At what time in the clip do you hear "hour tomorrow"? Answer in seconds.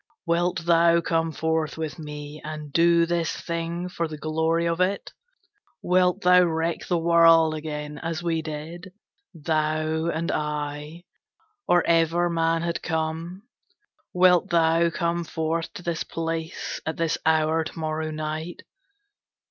17.23-18.09